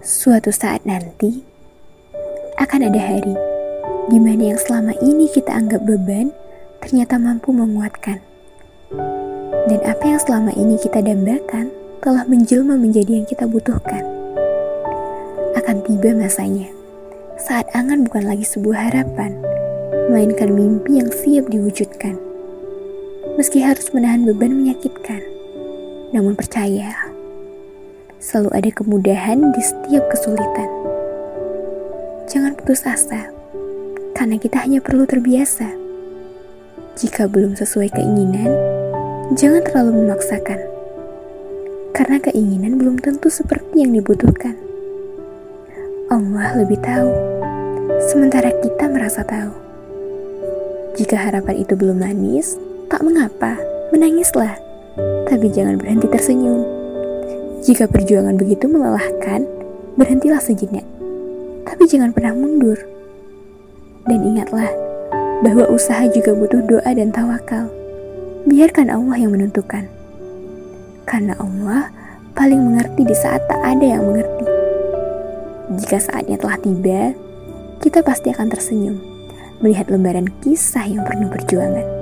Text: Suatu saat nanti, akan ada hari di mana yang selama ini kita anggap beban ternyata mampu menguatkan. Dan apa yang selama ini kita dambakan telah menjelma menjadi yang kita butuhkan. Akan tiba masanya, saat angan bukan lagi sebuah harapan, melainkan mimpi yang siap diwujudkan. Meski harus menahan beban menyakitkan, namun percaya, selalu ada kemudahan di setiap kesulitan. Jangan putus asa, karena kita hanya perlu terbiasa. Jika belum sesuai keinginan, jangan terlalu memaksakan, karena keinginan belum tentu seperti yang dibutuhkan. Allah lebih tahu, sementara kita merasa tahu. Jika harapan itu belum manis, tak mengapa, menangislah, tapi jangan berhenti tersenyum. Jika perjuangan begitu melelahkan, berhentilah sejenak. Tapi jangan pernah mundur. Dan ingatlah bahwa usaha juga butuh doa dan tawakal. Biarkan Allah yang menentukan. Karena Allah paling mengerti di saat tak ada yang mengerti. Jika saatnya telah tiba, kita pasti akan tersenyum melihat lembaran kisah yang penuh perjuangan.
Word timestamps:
Suatu 0.00 0.48
saat 0.48 0.88
nanti, 0.88 1.44
akan 2.56 2.88
ada 2.88 2.96
hari 2.96 3.36
di 4.08 4.16
mana 4.16 4.56
yang 4.56 4.60
selama 4.64 4.96
ini 5.04 5.28
kita 5.28 5.52
anggap 5.52 5.84
beban 5.84 6.32
ternyata 6.80 7.20
mampu 7.20 7.52
menguatkan. 7.52 8.16
Dan 9.68 9.80
apa 9.84 10.00
yang 10.08 10.16
selama 10.24 10.56
ini 10.56 10.80
kita 10.80 11.04
dambakan 11.04 11.68
telah 12.00 12.24
menjelma 12.24 12.80
menjadi 12.80 13.20
yang 13.20 13.28
kita 13.28 13.44
butuhkan. 13.44 14.00
Akan 15.52 15.84
tiba 15.84 16.16
masanya, 16.16 16.72
saat 17.36 17.68
angan 17.76 18.08
bukan 18.08 18.24
lagi 18.24 18.48
sebuah 18.48 18.88
harapan, 18.88 19.36
melainkan 20.08 20.56
mimpi 20.56 20.96
yang 20.96 21.12
siap 21.12 21.44
diwujudkan. 21.52 22.16
Meski 23.36 23.60
harus 23.60 23.92
menahan 23.92 24.24
beban 24.24 24.64
menyakitkan, 24.64 25.20
namun 26.16 26.32
percaya, 26.32 27.19
selalu 28.20 28.52
ada 28.52 28.70
kemudahan 28.76 29.40
di 29.56 29.62
setiap 29.64 30.04
kesulitan. 30.12 30.68
Jangan 32.28 32.52
putus 32.52 32.84
asa, 32.84 33.32
karena 34.12 34.36
kita 34.36 34.60
hanya 34.60 34.84
perlu 34.84 35.08
terbiasa. 35.08 35.72
Jika 37.00 37.32
belum 37.32 37.56
sesuai 37.56 37.96
keinginan, 37.96 38.52
jangan 39.40 39.64
terlalu 39.64 40.04
memaksakan, 40.04 40.60
karena 41.96 42.20
keinginan 42.20 42.76
belum 42.76 43.00
tentu 43.00 43.32
seperti 43.32 43.88
yang 43.88 43.96
dibutuhkan. 43.96 44.52
Allah 46.12 46.60
lebih 46.60 46.76
tahu, 46.84 47.08
sementara 48.12 48.52
kita 48.60 48.84
merasa 48.92 49.24
tahu. 49.24 49.56
Jika 51.00 51.16
harapan 51.16 51.56
itu 51.56 51.72
belum 51.72 52.04
manis, 52.04 52.60
tak 52.92 53.00
mengapa, 53.00 53.56
menangislah, 53.96 54.60
tapi 55.24 55.48
jangan 55.48 55.80
berhenti 55.80 56.04
tersenyum. 56.04 56.79
Jika 57.60 57.84
perjuangan 57.92 58.40
begitu 58.40 58.64
melelahkan, 58.72 59.44
berhentilah 60.00 60.40
sejenak. 60.40 60.84
Tapi 61.68 61.84
jangan 61.84 62.16
pernah 62.16 62.32
mundur. 62.32 62.80
Dan 64.08 64.24
ingatlah 64.24 64.72
bahwa 65.44 65.68
usaha 65.68 66.08
juga 66.08 66.32
butuh 66.32 66.64
doa 66.64 66.90
dan 66.96 67.12
tawakal. 67.12 67.68
Biarkan 68.48 68.88
Allah 68.88 69.20
yang 69.20 69.36
menentukan. 69.36 69.84
Karena 71.04 71.36
Allah 71.36 71.92
paling 72.32 72.64
mengerti 72.64 73.04
di 73.04 73.12
saat 73.12 73.44
tak 73.44 73.60
ada 73.60 73.84
yang 73.84 74.08
mengerti. 74.08 74.46
Jika 75.84 76.00
saatnya 76.00 76.40
telah 76.40 76.56
tiba, 76.64 77.12
kita 77.84 78.00
pasti 78.00 78.32
akan 78.32 78.48
tersenyum 78.48 78.96
melihat 79.60 79.92
lembaran 79.92 80.32
kisah 80.40 80.88
yang 80.88 81.04
penuh 81.04 81.28
perjuangan. 81.28 81.99